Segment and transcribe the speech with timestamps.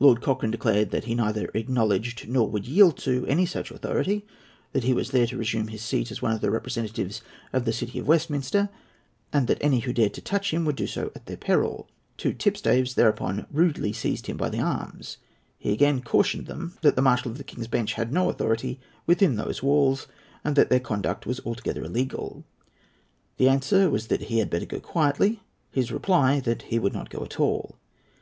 [0.00, 4.24] Lord Cochrane declared that he neither acknowledged, nor would yield to, any such authority,
[4.72, 7.20] that he was there to resume his seat as one of the representatives
[7.52, 8.70] of the City of Westminster,
[9.30, 11.86] and that any who dared to touch him would do so at their peril.
[12.16, 15.18] Two tipstaves thereupon rudely seized him by the arms.
[15.58, 19.36] He again cautioned them that the Marshal of the King's Bench had no authority within
[19.36, 20.06] those walls,
[20.44, 22.42] and that their conduct was altogether illegal.
[23.36, 27.10] The answer was that he had better go quietly; his reply that he would not
[27.10, 27.76] go at all.